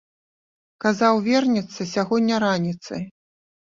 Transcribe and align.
Казаў, 0.85 1.21
вернецца 1.29 1.81
сягоння 1.93 2.35
раніцай. 2.49 3.11